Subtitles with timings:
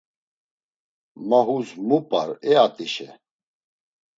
[1.27, 3.09] Ma hus mu p̌ar e at̆işe!